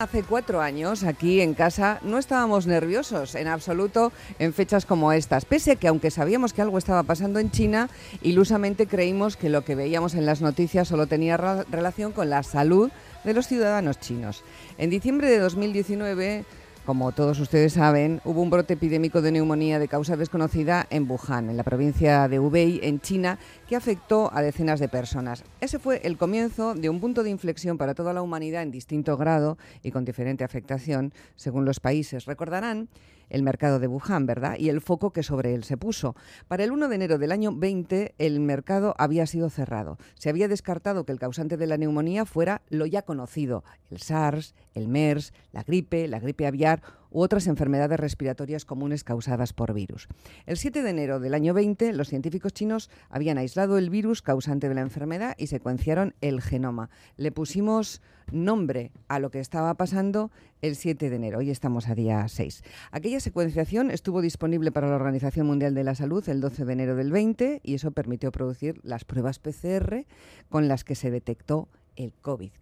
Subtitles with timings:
[0.00, 5.44] Hace cuatro años, aquí en casa, no estábamos nerviosos en absoluto en fechas como estas,
[5.44, 7.90] pese a que aunque sabíamos que algo estaba pasando en China,
[8.22, 12.90] ilusamente creímos que lo que veíamos en las noticias solo tenía relación con la salud
[13.24, 14.42] de los ciudadanos chinos.
[14.78, 16.46] En diciembre de 2019
[16.84, 21.50] como todos ustedes saben, hubo un brote epidémico de neumonía de causa desconocida en Wuhan,
[21.50, 23.38] en la provincia de Hubei, en China,
[23.68, 25.44] que afectó a decenas de personas.
[25.60, 29.16] Ese fue el comienzo de un punto de inflexión para toda la humanidad en distinto
[29.16, 32.24] grado y con diferente afectación según los países.
[32.24, 32.88] Recordarán
[33.30, 34.56] el mercado de Wuhan, ¿verdad?
[34.58, 36.14] Y el foco que sobre él se puso.
[36.48, 39.98] Para el 1 de enero del año 20, el mercado había sido cerrado.
[40.14, 44.54] Se había descartado que el causante de la neumonía fuera lo ya conocido, el SARS,
[44.74, 50.08] el MERS, la gripe, la gripe aviar u otras enfermedades respiratorias comunes causadas por virus.
[50.46, 54.68] El 7 de enero del año 20, los científicos chinos habían aislado el virus causante
[54.68, 56.90] de la enfermedad y secuenciaron el genoma.
[57.16, 60.30] Le pusimos nombre a lo que estaba pasando
[60.62, 61.38] el 7 de enero.
[61.38, 62.62] Hoy estamos a día 6.
[62.92, 66.94] Aquella secuenciación estuvo disponible para la Organización Mundial de la Salud el 12 de enero
[66.94, 70.06] del 20 y eso permitió producir las pruebas PCR
[70.48, 72.52] con las que se detectó el COVID.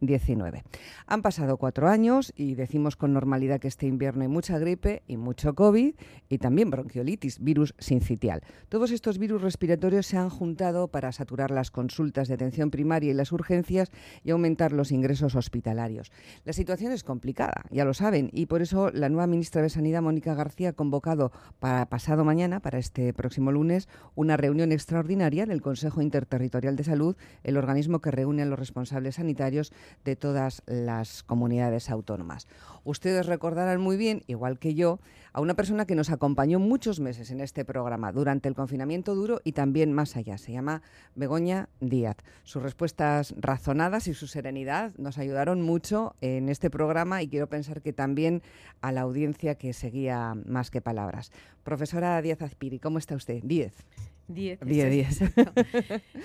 [0.00, 0.62] COVID-19.
[1.06, 5.16] Han pasado cuatro años y decimos con normalidad que este invierno hay mucha gripe y
[5.16, 5.94] mucho COVID
[6.28, 8.42] y también bronquiolitis, virus sincitial.
[8.68, 13.14] Todos estos virus respiratorios se han juntado para saturar las consultas de atención primaria y
[13.14, 13.90] las urgencias
[14.22, 16.10] y aumentar los ingresos hospitalarios.
[16.44, 20.02] La situación es complicada, ya lo saben, y por eso la nueva ministra de Sanidad,
[20.02, 25.62] Mónica García, ha convocado para pasado mañana, para este próximo lunes, una reunión extraordinaria del
[25.62, 29.72] Consejo Interterritorial de Salud, el organismo que reúne a los responsables sanitarios
[30.04, 32.46] de todas las comunidades autónomas.
[32.84, 35.00] Ustedes recordarán muy bien, igual que yo,
[35.32, 39.40] a una persona que nos acompañó muchos meses en este programa durante el confinamiento duro
[39.42, 40.38] y también más allá.
[40.38, 40.82] Se llama
[41.14, 42.16] Begoña Díaz.
[42.44, 47.82] Sus respuestas razonadas y su serenidad nos ayudaron mucho en este programa y quiero pensar
[47.82, 48.42] que también
[48.80, 51.32] a la audiencia que seguía más que palabras.
[51.62, 53.40] Profesora Díaz Azpiri, ¿cómo está usted?
[53.42, 53.84] Díez.
[54.28, 54.58] Diez.
[54.64, 55.20] Diez, diez.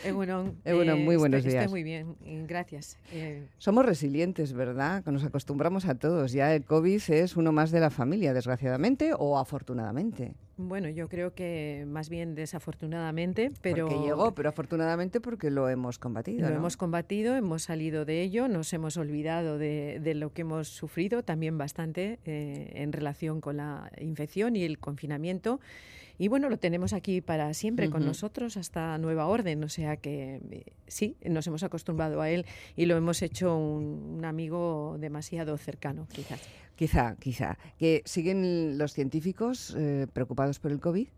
[0.06, 0.54] Eh, bueno,
[0.98, 1.66] muy buenos días.
[1.66, 2.16] Estoy muy bien,
[2.48, 2.98] gracias.
[3.12, 5.04] Eh, Somos resilientes, ¿verdad?
[5.06, 6.32] Nos acostumbramos a todos.
[6.32, 10.34] Ya el COVID es uno más de la familia, desgraciadamente o afortunadamente.
[10.62, 13.88] Bueno, yo creo que más bien desafortunadamente, pero...
[13.88, 16.50] Porque llegó, pero afortunadamente porque lo hemos combatido.
[16.50, 21.24] Lo hemos combatido, hemos salido de ello, nos hemos olvidado de, lo que hemos sufrido
[21.24, 25.62] también bastante eh, en relación con la infección y el confinamiento.
[26.18, 30.42] Y bueno, lo tenemos aquí para siempre con nosotros hasta nueva orden, o sea que
[30.52, 36.10] eh, sí, nos hemos acostumbrado a él y lo hemos hecho un, amigo demasiado cercano,
[36.12, 36.42] quizás.
[36.80, 37.58] Quizá, quizá.
[37.78, 41.10] ¿Que siguen los científicos eh, preocupados por el COVID?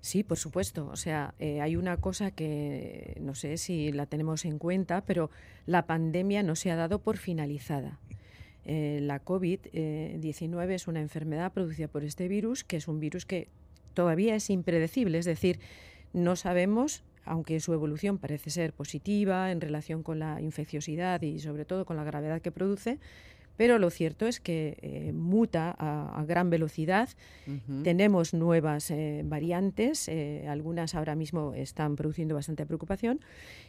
[0.00, 0.86] Sí, por supuesto.
[0.86, 5.30] O sea, eh, hay una cosa que no sé si la tenemos en cuenta, pero
[5.66, 7.98] la pandemia no se ha dado por finalizada.
[8.64, 13.48] la COVID-19 es una enfermedad producida por este virus, que es un virus que
[13.94, 15.58] todavía es impredecible, es decir,
[16.12, 21.64] no sabemos aunque su evolución parece ser positiva en relación con la infecciosidad y sobre
[21.64, 22.98] todo con la gravedad que produce,
[23.56, 27.08] pero lo cierto es que eh, muta a, gran velocidad.
[27.82, 33.20] Tenemos nuevas eh, variantes, eh, algunas ahora mismo están produciendo bastante preocupación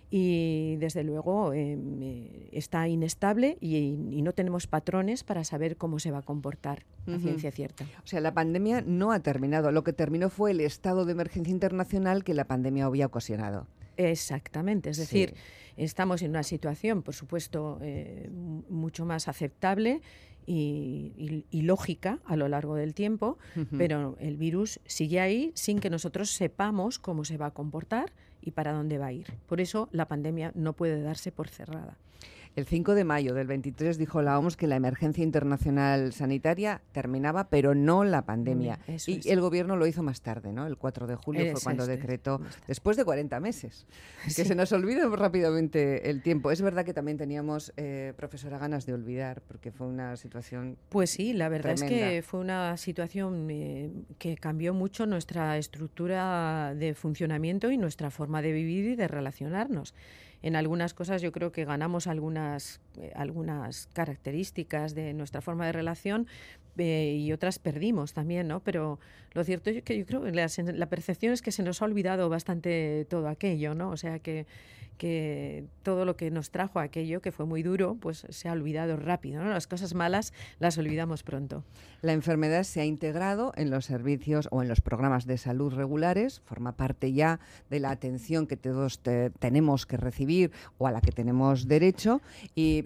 [0.09, 1.51] y desde luego
[2.51, 7.51] está inestable y, no tenemos patrones para saber cómo se va a comportar la ciencia
[7.51, 7.85] cierta.
[8.03, 9.71] O sea, la pandemia no ha terminado.
[9.71, 13.67] Lo que terminó fue el estado de emergencia internacional que la pandemia había ocasionado.
[13.97, 15.35] Exactamente, es decir,
[15.77, 18.29] estamos en una situación, por supuesto, eh,
[18.69, 20.01] mucho más aceptable
[20.45, 23.39] y, lógica a lo largo del tiempo,
[23.77, 28.51] pero el virus sigue ahí sin que nosotros sepamos cómo se va a comportar y
[28.51, 29.33] para dónde va a ir.
[29.47, 31.97] Por eso la pandemia no puede darse por cerrada.
[32.55, 37.49] El 5 de mayo del 23 dijo la OMS que la emergencia internacional sanitaria terminaba,
[37.49, 38.79] pero no la pandemia.
[39.07, 40.65] y el gobierno lo hizo más tarde, ¿no?
[40.65, 43.85] El 4 de julio fue cuando decretó, después de 40 meses.
[44.23, 46.49] Que se nos olvida rápidamente el tiempo.
[46.49, 50.77] Es verdad que también teníamos, eh, profesora, ganas de olvidar, porque fue una situación.
[50.87, 56.73] Pues sí, la verdad es que fue una situación eh, que cambió mucho nuestra estructura
[56.73, 59.93] de funcionamiento y nuestra forma de vivir y de relacionarnos
[60.41, 65.71] en algunas cosas yo creo que ganamos algunas, eh, algunas características de nuestra forma de
[65.71, 66.27] relación
[66.77, 68.59] eh, y otras perdimos también, ¿no?
[68.59, 68.99] Pero
[69.33, 72.29] lo cierto es que yo creo que la, percepción es que se nos ha olvidado
[72.29, 73.89] bastante todo aquello, ¿no?
[73.89, 74.45] O sea que,
[74.97, 78.97] que todo lo que nos trajo aquello, que fue muy duro, pues se ha olvidado
[78.97, 79.43] rápido.
[79.43, 81.63] Las cosas malas las olvidamos pronto.
[82.01, 86.41] La enfermedad se ha integrado en los servicios o en los programas de salud regulares,
[86.45, 87.39] forma parte ya
[87.69, 89.01] de la atención que todos
[89.39, 92.21] tenemos que recibir o a la que tenemos derecho,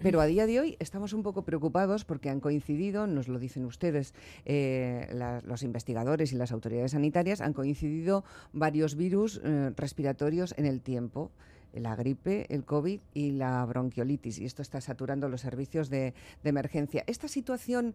[0.02, 3.64] pero a día de hoy estamos un poco preocupados porque han coincidido, nos lo dicen
[3.64, 4.14] ustedes,
[4.44, 5.08] eh,
[5.44, 11.30] los investigadores y las autoridades sanitarias, han coincidido varios virus eh, respiratorios en el tiempo
[11.72, 14.38] la gripe, el COVID y la bronquiolitis.
[14.38, 16.14] Y esto está saturando los servicios de,
[16.44, 17.04] emergencia.
[17.06, 17.94] Esta situación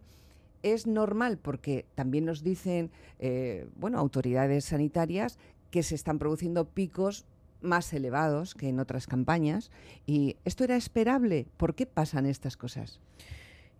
[0.62, 5.38] es normal porque también nos dicen eh, bueno, autoridades sanitarias
[5.70, 7.26] que se están produciendo picos
[7.60, 9.70] más elevados que en otras campañas.
[10.06, 11.46] ¿Y esto era esperable?
[11.56, 13.00] ¿Por qué pasan estas cosas?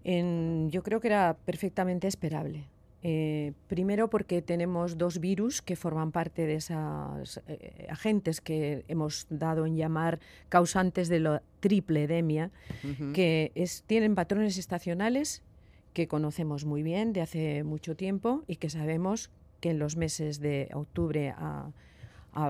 [0.04, 2.68] yo creo que era perfectamente esperable.
[3.02, 9.26] Eh, primero porque tenemos dos virus que forman parte de esos eh, agentes que hemos
[9.30, 12.50] dado en llamar causantes de la triple edemia,
[13.12, 13.52] que
[13.86, 15.42] tienen patrones estacionales
[15.92, 20.40] que conocemos muy bien de hace mucho tiempo y que sabemos que en los meses
[20.40, 21.72] de octubre a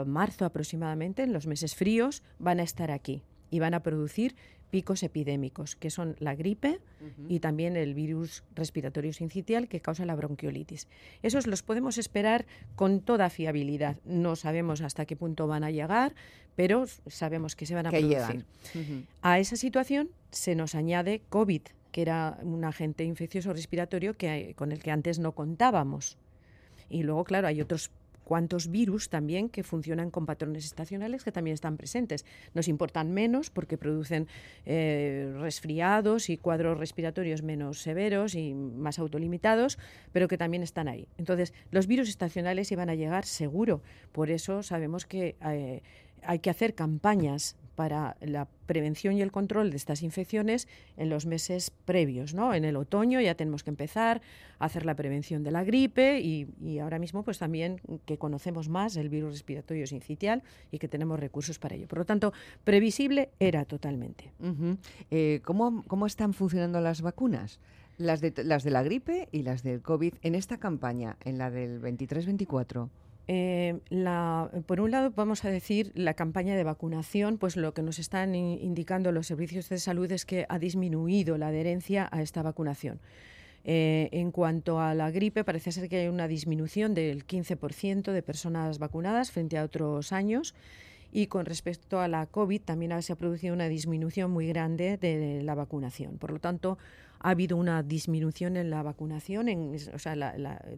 [0.04, 4.34] marzo aproximadamente, en los meses fríos, van a estar aquí y van a producir
[4.70, 6.80] picos epidémicos, que son la gripe
[7.28, 10.88] y también el virus respiratorio sincitial que causa la bronquiolitis.
[11.22, 13.96] Esos los podemos esperar con toda fiabilidad.
[14.04, 16.14] No sabemos hasta qué punto van a llegar,
[16.56, 18.44] pero sabemos que se van a producir.
[19.22, 21.62] A esa situación se nos añade COVID,
[21.92, 26.18] que era un agente infeccioso respiratorio que, con el que antes no contábamos.
[26.88, 27.90] Y luego, claro, hay otros
[28.26, 32.26] cuántos virus también que funcionan con patrones estacionales que también están presentes.
[32.54, 34.26] Nos importan menos porque producen
[34.64, 39.78] eh, resfriados y cuadros respiratorios menos severos y más autolimitados,
[40.10, 41.06] pero que también están ahí.
[41.18, 43.80] Entonces, los virus estacionales iban a llegar seguro.
[44.10, 45.82] Por eso sabemos que eh,
[46.22, 51.26] hay que hacer campañas para la prevención y el control de estas infecciones en los
[51.26, 52.34] meses previos.
[52.34, 52.54] ¿no?
[52.54, 54.22] En el otoño ya tenemos que empezar
[54.58, 58.96] a hacer la prevención de la gripe y, ahora mismo pues también que conocemos más
[58.96, 60.42] el virus respiratorio sincitial
[60.72, 61.86] y que tenemos recursos para ello.
[61.86, 62.32] Por lo tanto,
[62.64, 64.32] previsible era totalmente.
[65.10, 67.60] Eh, ¿cómo, ¿Cómo están funcionando las vacunas?
[67.98, 71.50] Las de, las de la gripe y las del COVID en esta campaña, en la
[71.50, 72.88] del 23-24.
[73.28, 73.80] Eh,
[74.66, 78.34] por un lado, vamos a decir, la campaña de vacunación, pues lo que nos están
[78.34, 83.00] indicando los servicios de salud es que ha disminuido la adherencia a esta vacunación.
[83.68, 88.22] Eh, en cuanto a la gripe, parece ser que hay una disminución del 15% de
[88.22, 90.54] personas vacunadas frente a otros años.
[91.12, 95.42] Y con respecto a la COVID, también se ha producido una disminución muy grande de
[95.42, 96.18] la vacunación.
[96.18, 96.78] Por lo tanto,
[97.20, 100.14] ha habido una disminución en la vacunación, en, o sea,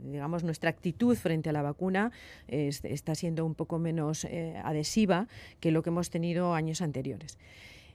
[0.02, 2.12] digamos, nuestra actitud frente a la vacuna
[2.49, 5.29] está siendo un poco menos eh, adhesiva
[5.61, 7.38] que lo que hemos tenido años anteriores.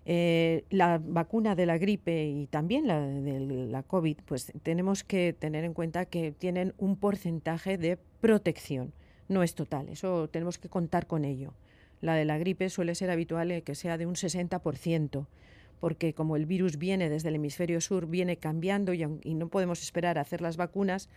[0.06, 5.34] Eh, la vacuna de la gripe y también la de la COVID, pues tenemos que
[5.38, 8.92] tener en cuenta que tienen un porcentaje de protección.
[9.30, 11.54] No es total, eso tenemos que contar con ello.
[12.02, 15.26] La de la gripe suele ser habitual que sea de un 60%
[15.84, 20.18] porque como el virus viene desde el hemisferio sur, viene cambiando y, no podemos esperar
[20.18, 21.10] a hacer las vacunas,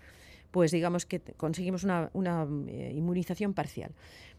[0.51, 2.11] pues digamos que conseguimos una,
[2.67, 3.93] eh, inmunización parcial.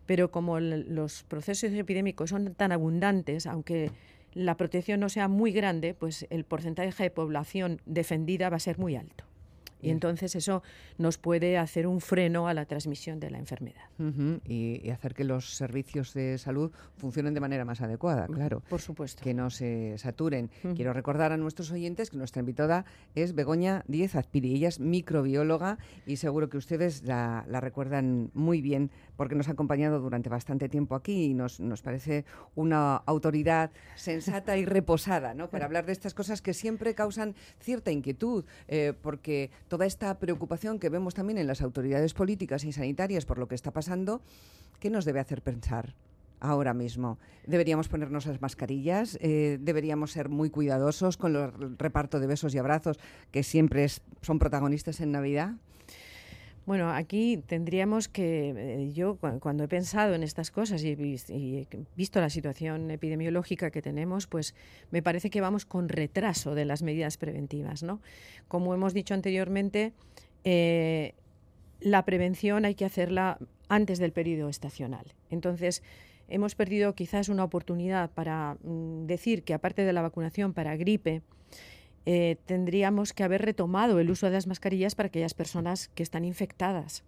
[0.05, 3.89] Pero como los procesos epidémicos son tan abundantes, aunque
[4.33, 8.79] la protección no sea muy grande, pues el porcentaje de población defendida va a ser
[8.79, 9.23] muy alto.
[9.81, 10.63] Y entonces eso
[10.97, 13.81] nos puede hacer un freno a la transmisión de la enfermedad.
[14.45, 18.63] y, hacer que los servicios de salud funcionen de manera más adecuada, claro.
[18.69, 19.21] Por supuesto.
[19.23, 20.49] Que no se saturen.
[20.75, 22.85] Quiero recordar a nuestros oyentes que nuestra invitada
[23.15, 24.55] es Begoña Díez Azpiri.
[24.55, 29.99] Ella es microbióloga y seguro que ustedes la, recuerdan muy bien porque nos ha acompañado
[29.99, 32.25] durante bastante tiempo aquí y nos, nos parece
[32.55, 35.49] una autoridad sensata y reposada ¿no?
[35.49, 40.79] para hablar de estas cosas que siempre causan cierta inquietud, eh, porque toda esta preocupación
[40.79, 44.21] que vemos también en las autoridades políticas y sanitarias por lo que está pasando,
[44.79, 45.95] ¿qué nos debe hacer pensar?
[46.39, 47.17] ahora mismo.
[47.45, 49.17] ¿Deberíamos ponernos las mascarillas?
[49.21, 52.99] Eh, ¿Deberíamos ser muy cuidadosos con el reparto de besos y abrazos
[53.31, 53.87] que siempre
[54.21, 55.53] son protagonistas en Navidad?
[56.67, 62.19] Bueno, aquí tendríamos que, eh, yo cuando he pensado en estas cosas y, he visto
[62.19, 64.53] la situación epidemiológica que tenemos, pues
[64.91, 68.01] me parece que vamos con retraso de las medidas preventivas, ¿no?
[68.49, 69.93] Como hemos dicho anteriormente,
[70.43, 71.13] eh,
[71.79, 73.37] la prevención hay que hacerla
[73.69, 75.13] antes del periodo estacional.
[75.29, 75.83] Entonces,
[76.27, 81.21] hemos perdido quizás una oportunidad para mm, decir que aparte de la vacunación para gripe,
[82.09, 86.23] eh, tendríamos que haber retomado el uso de las mascarillas para aquellas personas que están
[86.23, 87.03] infectadas.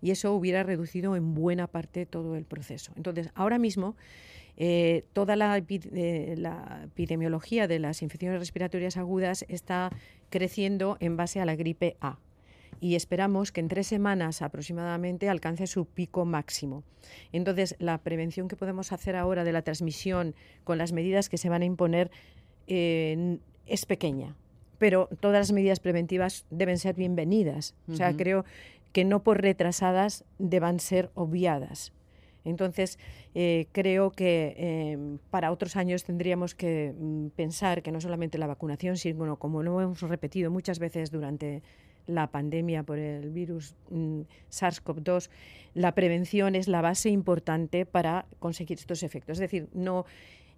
[0.00, 2.92] Y eso hubiera reducido en buena parte todo el proceso.
[2.96, 3.94] Entonces, ahora mismo
[4.58, 5.58] Eh, toda la,
[6.36, 9.88] la, epidemiología de las infecciones respiratorias agudas está
[10.28, 12.18] creciendo en base a la gripe A
[12.78, 16.82] y esperamos que en tres semanas aproximadamente alcance su pico máximo.
[17.32, 20.34] Entonces, la prevención que podemos hacer ahora de la transmisión
[20.64, 22.10] con las medidas que se van a imponer
[22.66, 24.36] eh, es pequeña,
[24.78, 27.74] pero todas las medidas preventivas deben ser bienvenidas.
[27.88, 28.44] O sea, creo
[28.92, 31.92] que no por retrasadas deban ser obviadas.
[32.44, 32.98] Entonces,
[33.34, 38.46] eh, creo que eh, para otros años tendríamos que mm, pensar que no solamente la
[38.46, 41.62] vacunación, sino como lo hemos repetido muchas veces durante
[42.06, 45.30] la pandemia por el virus mm, SARS-CoV-2,
[45.74, 49.34] la prevención es la base importante para conseguir estos efectos.
[49.34, 50.04] Es decir, no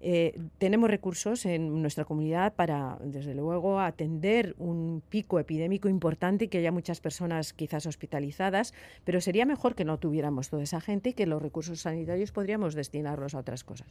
[0.00, 6.48] eh, tenemos recursos en nuestra comunidad para, desde luego, atender un pico epidémico importante y
[6.48, 8.74] que haya muchas personas quizás hospitalizadas,
[9.04, 12.74] pero sería mejor que no tuviéramos toda esa gente y que los recursos sanitarios podríamos
[12.74, 13.88] destinarlos a otras cosas.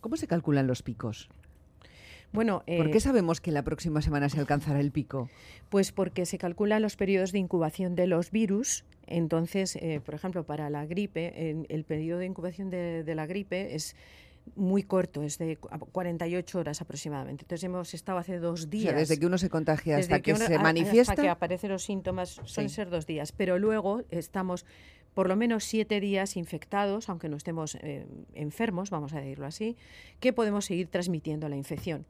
[0.00, 1.30] ¿Cómo se calculan los picos?
[2.34, 5.30] Bueno, ¿Por qué eh, sabemos que la próxima semana se alcanzará el pico?
[5.68, 8.84] Pues porque se calculan los periodos de incubación de los virus.
[9.06, 13.76] Entonces, eh, por ejemplo, para la gripe, en el periodo de incubación de, la gripe
[13.76, 13.94] es
[14.56, 17.44] muy corto, es de 48 horas aproximadamente.
[17.44, 18.86] Entonces hemos estado hace dos días.
[18.86, 21.12] O sea, desde que uno se contagia hasta que, se manifiesta.
[21.12, 23.32] Hasta que aparecen los síntomas, suelen ser dos días.
[23.32, 24.64] Pero luego estamos
[25.14, 29.76] por lo menos siete días infectados, aunque no estemos eh, enfermos, vamos a decirlo así,
[30.20, 32.04] que podemos seguir transmitiendo la infección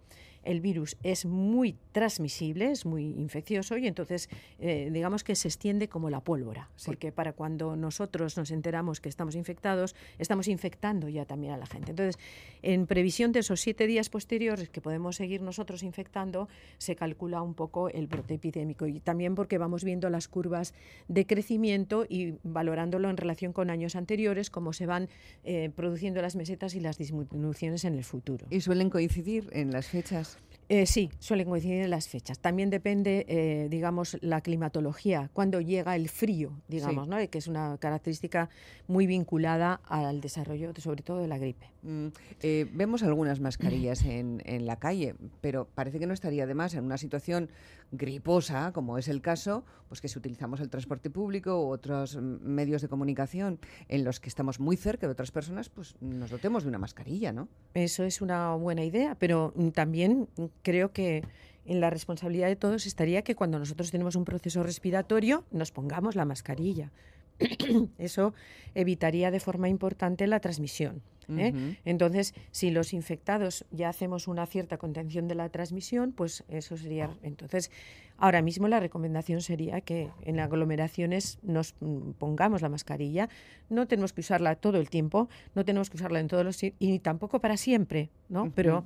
[0.44, 5.88] el virus es muy transmisible, es muy infeccioso y entonces eh, digamos que se extiende
[5.88, 11.24] como la pólvora, porque para cuando nosotros nos enteramos que estamos infectados, estamos infectando ya
[11.24, 11.90] también a la gente.
[11.90, 12.18] Entonces,
[12.62, 16.48] en previsión de esos siete días posteriores que podemos seguir nosotros infectando,
[16.78, 20.74] se calcula un poco el brote epidémico y también porque vamos viendo las curvas
[21.08, 25.08] de crecimiento y valorándolo en relación con años anteriores, cómo se van
[25.44, 28.46] eh, produciendo las mesetas y las disminuciones en el futuro.
[28.50, 30.33] ¿Y suelen coincidir en las fechas?
[30.68, 32.38] Eh, sí, suelen coincidir en las fechas.
[32.38, 37.16] También depende, eh, digamos, la climatología, cuando llega el frío, digamos, ¿no?
[37.28, 38.48] que es una característica
[38.86, 41.66] muy vinculada al desarrollo, sobre todo de la gripe.
[41.82, 42.06] Mm,
[42.40, 46.74] eh, vemos algunas mascarillas en, en, la calle, pero parece que no estaría de más
[46.74, 47.50] en una situación
[47.96, 52.82] griposa, como es el caso, pues que si utilizamos el transporte público u otros medios
[52.82, 53.58] de comunicación
[53.88, 57.32] en los que estamos muy cerca de otras personas, pues nos dotemos de una mascarilla,
[57.32, 57.48] ¿no?
[57.74, 60.28] Eso es una buena idea, pero también
[60.62, 61.22] creo que
[61.64, 66.14] en la responsabilidad de todos estaría que cuando nosotros tenemos un proceso respiratorio nos pongamos
[66.14, 66.90] la mascarilla.
[67.98, 68.34] Eso
[68.74, 71.02] evitaría de forma importante la transmisión.
[71.28, 71.76] ¿eh?
[71.84, 77.10] Entonces, si los infectados ya hacemos una cierta contención de la transmisión, pues eso sería.
[77.22, 77.70] Entonces,
[78.18, 81.74] ahora mismo la recomendación sería que en aglomeraciones nos
[82.18, 83.28] pongamos la mascarilla.
[83.70, 86.98] No tenemos que usarla todo el tiempo, no tenemos que usarla en todos los y
[86.98, 88.52] tampoco para siempre, ¿no?
[88.54, 88.84] Pero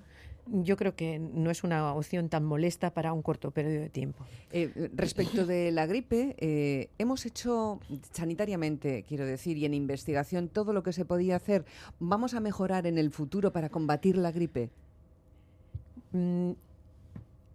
[0.51, 4.25] yo creo que no es una opción tan molesta para un corto periodo de tiempo.
[4.53, 7.81] Eh, respecto de la gripe, eh, hemos hecho
[8.13, 11.65] sanitariamente, quiero decir, y en investigación todo lo que se podía hacer.
[11.99, 14.71] ¿Vamos a mejorar en el futuro para combatir la gripe?
[16.13, 16.53] Mm,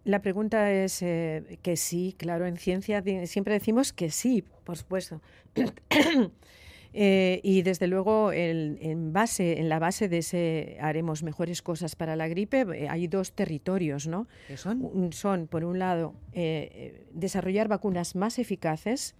[0.04, 5.20] la pregunta es eh, que sí, claro, en ciencia siempre decimos que sí, por supuesto.
[6.96, 12.14] Eh, y desde luego, en, base, en la base de ese haremos mejores cosas para
[12.14, 14.28] la gripe, eh, hay dos territorios, ¿no?
[14.46, 15.12] ¿Qué son?
[15.12, 19.16] Son, por un lado, eh, desarrollar vacunas más eficaces.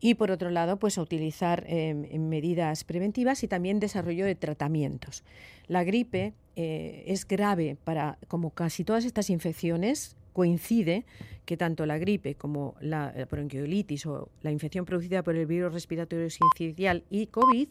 [0.00, 5.24] Y por otro lado, pues utilizar medidas preventivas y también desarrollo de tratamientos.
[5.66, 11.04] La gripe es grave para, como casi todas estas infecciones, coincide
[11.46, 16.30] que tanto la gripe como la, bronquiolitis o la infección producida por el virus respiratorio
[16.30, 17.70] sincicial y COVID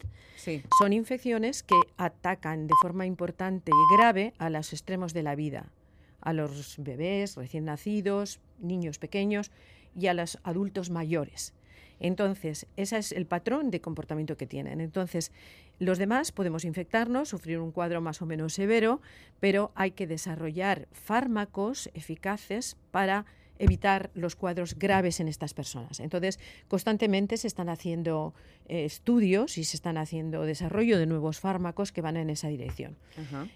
[0.78, 5.72] son infecciones que atacan de forma importante y grave a los extremos de la vida,
[6.20, 9.50] a los bebés recién nacidos, niños pequeños
[9.96, 11.54] y a los adultos mayores.
[12.00, 14.80] Entonces, ese es el patrón de comportamiento que tienen.
[14.80, 15.32] Entonces,
[15.78, 19.00] los demás podemos infectarnos, sufrir un cuadro más o menos severo,
[19.40, 23.26] pero hay que desarrollar fármacos eficaces para
[23.58, 26.00] evitar los cuadros graves en estas personas.
[26.00, 26.38] Entonces,
[26.68, 28.34] constantemente se están haciendo
[28.68, 32.96] eh, estudios y se están haciendo desarrollo de nuevos fármacos que van en esa dirección.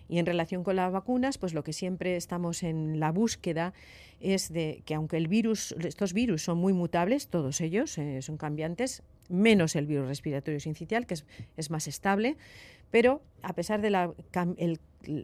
[0.09, 3.73] Y en relación con las vacunas, pues lo que siempre estamos en la búsqueda
[4.21, 8.37] es de que aunque el virus, estos virus son muy mutables, todos ellos eh, son
[8.37, 11.14] cambiantes, menos el virus respiratorio sincitial, que
[11.56, 12.37] es, más estable,
[12.90, 14.12] pero a pesar de la,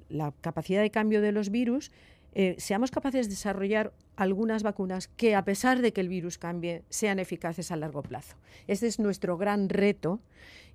[0.08, 1.92] la capacidad de cambio de los virus,
[2.38, 6.85] eh, seamos capaces de desarrollar algunas vacunas que, a pesar de que el virus cambie,
[6.88, 8.37] sean eficaces a largo plazo.
[8.68, 10.21] Este es nuestro gran reto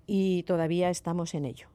[0.05, 1.67] y todavía estamos en ello.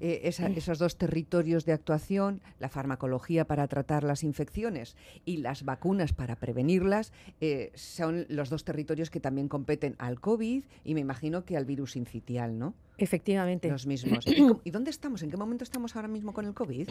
[0.00, 6.12] eh, esos dos territorios de actuación, la farmacología para tratar las infecciones y las vacunas
[6.12, 11.44] para prevenirlas, eh, son los dos territorios que también competen al COVID y me imagino
[11.44, 12.74] que al virus incitial, ¿no?
[12.98, 13.68] Efectivamente.
[13.68, 14.24] Los mismos.
[14.64, 15.22] ¿Y, dónde estamos?
[15.22, 16.88] ¿En qué momento estamos ahora mismo con el COVID?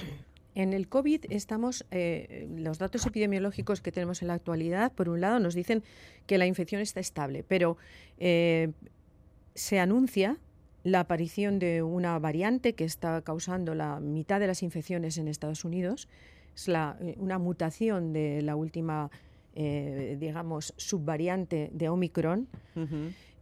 [0.56, 5.22] En el COVID estamos, eh, los datos epidemiológicos que tenemos en la actualidad, por un
[5.22, 5.84] lado, nos dicen
[6.25, 7.77] que la infección está estable, pero
[8.18, 10.38] se anuncia
[10.84, 15.65] la aparición de una variante que está causando la mitad de las infecciones en Estados
[15.65, 16.08] Unidos.
[16.56, 19.12] Es la, eh, una mutación de la última,
[19.56, 22.48] eh, digamos, subvariante de Omicron,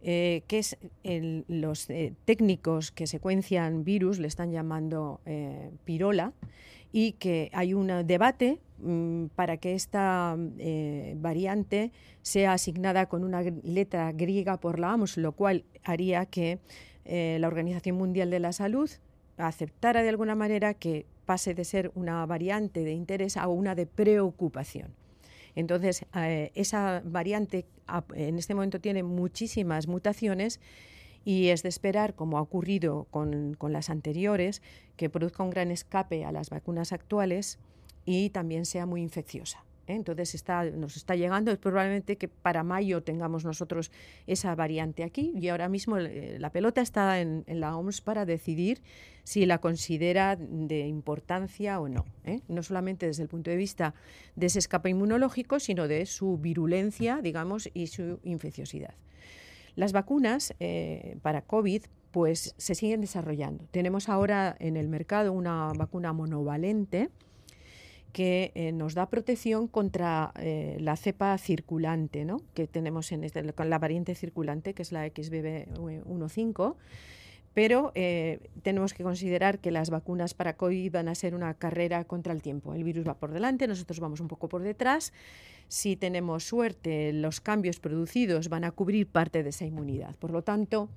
[0.02, 0.76] eh, que es
[1.48, 1.88] los
[2.24, 5.20] técnicos que secuencian virus, le están llamando
[5.84, 6.32] pirola,
[6.92, 10.36] y que hay un debate mm, para que esta
[11.16, 11.92] variante
[12.22, 16.58] sea asignada con una letra griega por la OMS, lo cual haría que
[17.04, 18.90] eh, la Organización Mundial de la Salud
[19.38, 23.86] aceptara de alguna manera que pase de ser una variante de interés a una de
[23.86, 24.94] preocupación.
[25.54, 27.64] Entonces, eh, esa variante
[28.14, 30.60] en este momento tiene muchísimas mutaciones
[31.28, 34.62] y es de esperar, como ha ocurrido con, con las anteriores,
[34.96, 37.58] que produzca un gran escape a las vacunas actuales
[38.06, 39.62] y también sea muy infecciosa.
[39.88, 39.92] ¿eh?
[39.92, 43.92] Entonces está, nos está llegando, es probablemente que para mayo tengamos nosotros
[44.26, 48.80] esa variante aquí y ahora mismo eh, la pelota está en, la OMS para decidir
[49.22, 52.06] si la considera de importancia o no.
[52.24, 52.40] ¿eh?
[52.48, 53.92] No solamente desde el punto de vista
[54.34, 58.94] de ese escape inmunológico, sino de su virulencia, digamos, y su infecciosidad.
[59.78, 60.54] Las vacunas
[61.22, 63.64] para COVID pues se siguen desarrollando.
[63.70, 67.10] Tenemos ahora en el mercado una vacuna monovalente,
[68.12, 72.38] que eh, nos da protección contra eh, la cepa circulante, ¿no?
[72.54, 76.74] que tenemos en este, la variante circulante, que es la XBB1.5.
[77.58, 82.04] Pero eh, tenemos que considerar que las vacunas para COVID van a ser una carrera
[82.04, 82.72] contra el tiempo.
[82.72, 85.12] El virus va por delante, nosotros vamos un poco por detrás.
[85.66, 90.14] Si tenemos suerte, los cambios producidos van a cubrir parte de esa inmunidad.
[90.20, 90.88] Por lo tanto,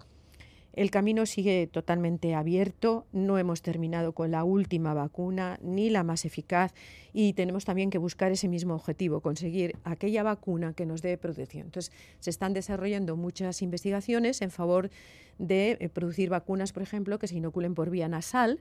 [0.74, 6.26] el camino sigue totalmente abierto, no hemos terminado con la última vacuna ni la más
[6.26, 6.74] eficaz
[7.14, 11.66] y tenemos también que buscar ese mismo objetivo, conseguir aquella vacuna que nos dé protección.
[11.66, 14.90] Entonces, se están desarrollando muchas investigaciones en favor
[15.38, 18.60] de eh, producir vacunas, por ejemplo, que se inoculen por vía nasal,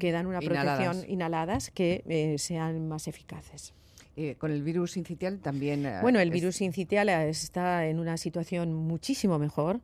[0.00, 3.74] que dan una protección inhaladas que eh, sean más eficaces.
[4.14, 5.88] Eh, con el virus incitial también.
[6.02, 9.80] bueno, el virus incitial está en una situación muchísimo mejor.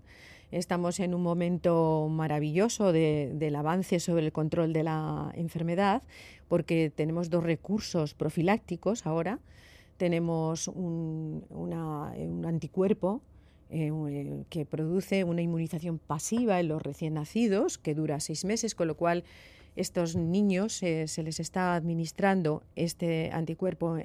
[0.50, 6.02] Estamos en un momento maravilloso del avance sobre el control de la enfermedad
[6.48, 9.40] porque tenemos dos recursos profilácticos ahora.
[9.98, 11.44] Tenemos un,
[12.46, 13.20] anticuerpo
[13.68, 18.74] eh, eh, que produce una inmunización pasiva en los recién nacidos que dura seis meses,
[18.74, 19.24] con lo cual
[19.78, 23.96] estos niños eh, se les está administrando este anticuerpo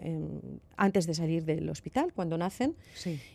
[0.78, 2.76] antes de salir del hospital, cuando nacen,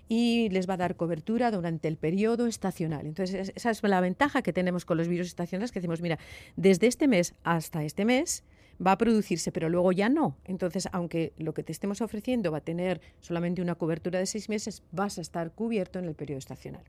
[0.08, 3.06] y les va a dar cobertura durante el periodo estacional.
[3.06, 6.18] Entonces, esa es la ventaja que tenemos con los virus estacionales, que decimos, mira,
[6.56, 8.44] desde este mes hasta este mes,
[8.84, 10.36] va a producirse, pero luego ya no.
[10.44, 14.48] Entonces, aunque lo que te estemos ofreciendo va a tener solamente una cobertura de seis
[14.48, 16.82] meses, vas a estar cubierto en el periodo estacional.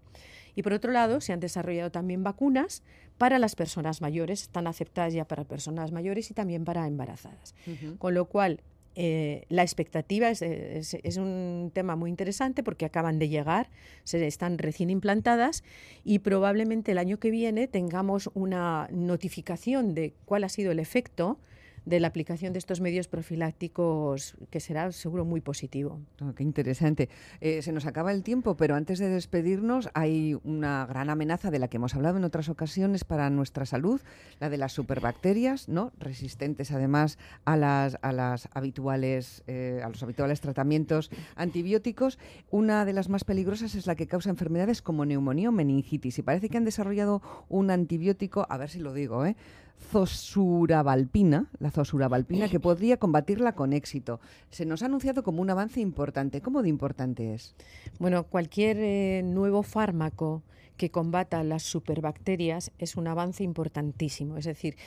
[0.56, 2.84] Y por otro lado, se han desarrollado también vacunas
[3.18, 7.56] para las personas mayores, están aceptadas ya para personas mayores y también para embarazadas.
[7.98, 8.62] Con lo cual,
[8.96, 13.70] eh, la expectativa es, es, un tema muy interesante porque acaban de llegar,
[14.04, 15.64] se están recién implantadas
[16.04, 21.40] y probablemente el año que viene tengamos una notificación de cuál ha sido el efecto
[21.86, 26.00] de la aplicación de estos medios profilácticos, que será seguro muy positivo.
[26.22, 27.10] Ah, qué interesante.
[27.42, 31.60] Eh, se nos acaba el tiempo, pero antes de despedirnos hay una gran amenaza de
[31.60, 34.02] la que hemos hablado en otras ocasiones para nuestra salud,
[34.40, 35.92] la de las superbacterias, ¿no?
[36.00, 42.20] resistentes además a las, a las habituales, eh, a los habituales tratamientos antibióticos.
[42.50, 46.20] Una de las más peligrosas es la que causa enfermedades como neumonía o meningitis.
[46.20, 49.36] Y parece que han desarrollado un antibiótico, a ver si lo digo, ¿eh?
[49.80, 54.20] Zosurabalpina, la zosurabalpina, que podría combatirla con éxito.
[54.50, 56.42] Se nos ha anunciado como un avance importante.
[56.42, 57.56] ¿Cómo de importante es?
[57.98, 60.44] Bueno, cualquier eh, nuevo fármaco
[60.78, 64.38] que combata las superbacterias es un avance importantísimo.
[64.38, 64.78] Es decir,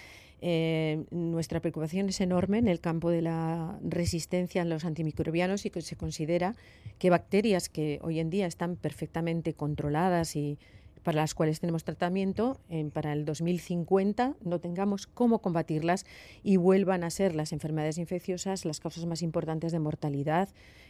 [0.44, 5.70] eh, nuestra preocupación es enorme en el campo de la resistencia a los antimicrobianos y
[5.70, 6.57] que se considera
[6.98, 10.59] que bacterias que hoy en día están perfectamente controladas y
[11.03, 12.61] para las cuales tenemos tratamiento,
[12.93, 16.07] para el 2050 no tengamos cómo combatirlas
[16.43, 20.49] y vuelvan a ser las enfermedades infecciosas las causas más importantes de mortalidad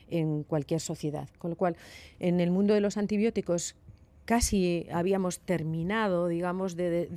[0.09, 1.29] en cualquier sociedad.
[1.39, 1.77] Con lo cual,
[2.19, 3.77] en el mundo de los antibióticos
[4.25, 7.09] casi habíamos terminado, digamos, de,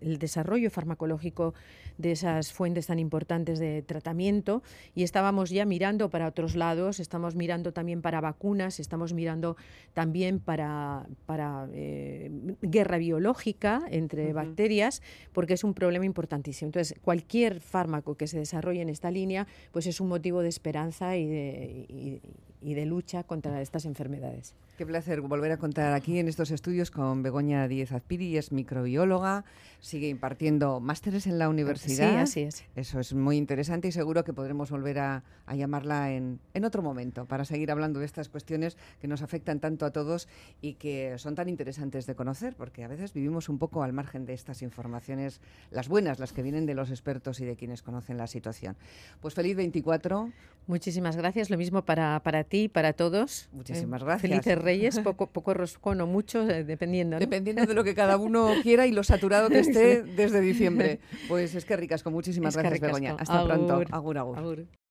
[0.00, 1.54] el desarrollo farmacológico
[1.98, 4.62] de esas fuentes tan importantes de tratamiento
[4.94, 9.56] y estábamos ya mirando para otros lados, estamos mirando también para vacunas, estamos mirando
[9.92, 12.30] también para, para eh,
[12.62, 16.68] guerra biológica entre bacterias, porque es un problema importantísimo.
[16.68, 21.16] Entonces, cualquier fármaco que se desarrolle en esta línea, pues es un motivo de esperanza
[21.16, 22.20] y de,
[22.62, 24.54] y de lucha contra estas enfermedades.
[24.80, 29.44] Qué placer volver a contar aquí en estos estudios con Begoña Díez Azpiri, es microbióloga,
[29.78, 32.12] sigue impartiendo másteres en la universidad.
[32.12, 32.64] Sí, así es.
[32.76, 35.22] Eso es muy interesante y seguro que podremos volver a,
[35.54, 39.84] llamarla en, en, otro momento para seguir hablando de estas cuestiones que nos afectan tanto
[39.84, 40.28] a todos
[40.62, 44.24] y que son tan interesantes de conocer, porque a veces vivimos un poco al margen
[44.24, 48.16] de estas informaciones, las buenas, las que vienen de los expertos y de quienes conocen
[48.16, 48.76] la situación.
[49.20, 50.32] Pues feliz 24.
[50.66, 53.48] Muchísimas gracias, lo mismo para, para ti, para todos.
[53.52, 54.30] Muchísimas eh, gracias.
[54.30, 57.18] Felices Reyes, poco, poco roscón o mucho, eh, dependiendo.
[57.18, 61.00] Dependiendo de lo que cada uno quiera y lo saturado que esté desde diciembre.
[61.28, 63.16] Pues es que ricas, con muchísimas gracias, Begoña.
[63.18, 63.82] Hasta pronto.
[63.90, 64.18] agur.
[64.18, 64.66] agur.